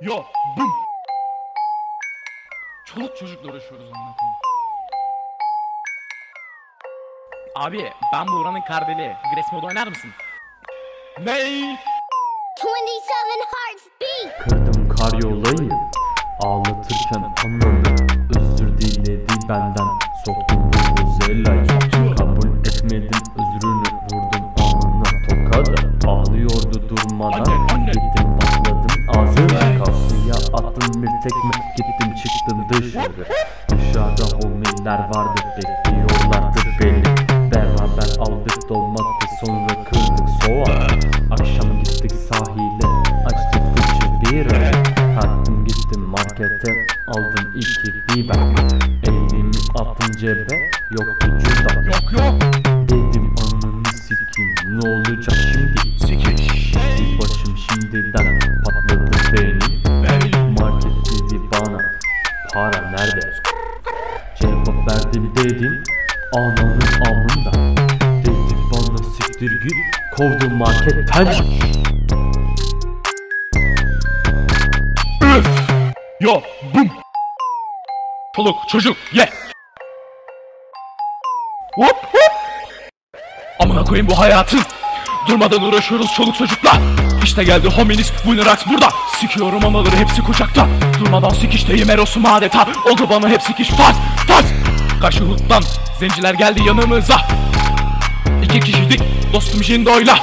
Yo 0.00 0.14
bum. 0.56 0.70
Çoluk 2.84 3.16
çocukla 3.16 3.50
uğraşıyoruz 3.50 3.86
amına 3.86 4.16
koyayım. 4.16 4.36
Abi 7.56 7.92
ben 8.12 8.26
Buğra'nın 8.26 8.60
kardeli. 8.60 9.16
Gres 9.34 9.52
modu 9.52 9.66
oynar 9.66 9.86
mısın? 9.86 10.10
Ney? 11.24 11.60
27 11.60 11.76
hearts 13.52 13.84
beat. 14.00 14.48
Kırdım 14.48 14.88
karyolayı 14.88 15.72
Ağlatırken 16.42 17.34
ananı 17.44 17.82
Özür 18.38 18.78
diledi 18.78 19.34
benden 19.48 19.86
Soktum 20.24 20.70
vuvuzelayı 20.70 21.66
Kabul 22.16 22.58
etmedim 22.58 23.20
özrünü 23.38 23.88
Vurdum 24.12 24.44
alnına 24.58 25.10
tokadı 25.28 25.74
Ağlıyordu 26.08 26.88
durmadan 26.88 27.69
bir 30.94 31.20
tekme 31.22 31.50
Gittim 31.76 32.14
çıktım 32.22 32.66
dışarı? 32.68 33.26
Dışarıda 33.70 34.24
homiler 34.36 34.98
vardı 35.14 35.40
Bekliyorlardı 35.56 36.58
beni. 36.80 37.04
Beraber 37.50 38.18
aldık 38.18 38.68
domatesi 38.68 39.46
Sonra 39.46 39.66
kırdık 39.66 40.28
soğan. 40.44 41.00
Akşam 41.30 41.82
gittik 41.84 42.12
sahile 42.12 42.86
Açtık 43.26 43.62
fıçı 43.76 44.34
bira. 44.34 44.70
Kalktım 45.20 45.64
gittim 45.64 46.02
markete 46.02 46.72
Aldım 47.08 47.52
iki 47.56 47.92
biber. 48.08 48.54
Elimi 49.06 49.50
attım 49.78 50.12
cebe 50.20 50.70
Yoktu 50.90 51.38
cüzdan. 51.38 51.84
Yok 51.84 52.12
yok. 52.12 52.52
Dedim 52.88 53.34
ananı 53.38 53.84
sikeyim 53.94 54.80
Ne 54.80 54.88
olacak 54.88 55.49
dedim 65.44 65.82
Ananın 66.36 66.80
amında 67.06 67.52
Dedi 68.24 68.56
bana 68.72 68.98
siktir 68.98 69.50
git 69.62 69.72
Kovdum 70.16 70.54
marketten 70.54 71.26
Üf. 75.22 75.46
Yo 76.20 76.40
bum. 76.74 76.90
Çoluk 78.36 78.56
çocuk 78.68 78.96
ye. 79.12 79.28
Hop 81.74 81.96
hop. 82.12 82.32
Amına 83.60 83.84
koyayım 83.84 84.08
bu 84.08 84.18
hayatın. 84.18 84.60
Durmadan 85.28 85.62
uğraşıyoruz 85.62 86.12
çoluk 86.16 86.34
çocukla. 86.34 86.72
İşte 87.24 87.44
geldi 87.44 87.68
hominiz 87.68 88.06
Winerax 88.06 88.66
burada. 88.66 88.88
Sikiyorum 89.20 89.64
anaları 89.64 89.96
hepsi 89.96 90.22
kucakta. 90.22 90.66
Durmadan 91.00 91.30
sikişteyim 91.30 91.90
erosum 91.90 92.26
adeta. 92.26 92.66
Oldu 92.92 93.06
bana 93.10 93.28
hep 93.28 93.42
sikiş 93.42 93.68
faz 93.68 93.96
faz. 94.28 94.44
Karşı 95.00 95.24
huttan 95.24 95.62
zenciler 95.98 96.34
geldi 96.34 96.62
yanımıza. 96.66 97.16
İki 98.42 98.60
kişiydik 98.60 99.00
dostum 99.32 99.64
Jindo'yla. 99.64 100.18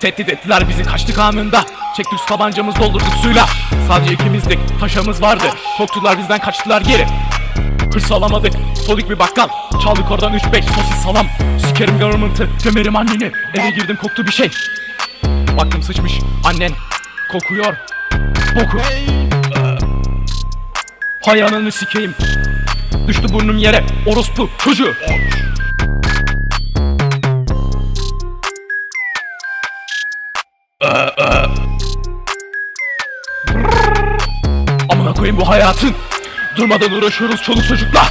Tehdit 0.00 0.28
ettiler 0.28 0.68
bizi 0.68 0.82
kaçtık 0.82 1.18
anında. 1.18 1.64
Çektik 1.96 2.26
tabancamız 2.28 2.76
doldurduk 2.76 3.14
suyla. 3.22 3.46
Sadece 3.88 4.12
ikimizdik 4.14 4.58
taşımız 4.80 5.22
vardı. 5.22 5.44
Korktular 5.78 6.18
bizden 6.18 6.38
kaçtılar 6.38 6.80
geri. 6.80 7.06
Hırs 7.94 8.12
alamadık 8.12 8.52
solik 8.86 9.10
bir 9.10 9.18
bakkal. 9.18 9.48
Çaldık 9.84 10.10
oradan 10.10 10.32
3-5 10.32 10.62
sosis 10.62 11.02
salam. 11.04 11.26
Sikerim 11.66 11.98
government'ı 11.98 12.48
gömerim 12.64 12.96
anneni. 12.96 13.32
Eve 13.54 13.70
girdim 13.70 13.96
koktu 13.96 14.26
bir 14.26 14.32
şey. 14.32 14.50
Baktım 15.56 15.82
sıçmış 15.82 16.12
annen 16.44 16.72
Kokuyor. 17.32 17.76
Boku. 18.56 18.78
Hay 21.24 21.42
ananı 21.42 21.72
sikeyim 21.72 22.14
Düştü 23.08 23.32
burnum 23.32 23.58
yere 23.58 23.84
orospu 24.06 24.50
çocuğu 24.58 24.94
Amına 34.88 35.14
koyayım 35.14 35.36
bu 35.40 35.48
hayatın. 35.48 35.94
Durmadan 36.56 36.92
uğraşıyoruz 36.92 37.42
çoluk 37.42 37.64
çocukla. 37.64 38.02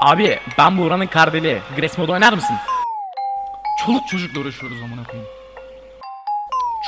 Abi 0.00 0.38
ben 0.58 0.78
Buğra'nın 0.78 1.06
kardeli. 1.06 1.58
Gres 1.76 1.98
modu 1.98 2.12
oynar 2.12 2.32
mısın? 2.32 2.56
Çoluk 3.86 4.08
çocukla 4.08 4.40
uğraşıyoruz 4.40 4.82
amına 4.82 5.04
koyayım. 5.04 5.28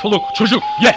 Çoluk 0.01 0.35
çocuk 0.35 0.63
ye. 0.83 0.95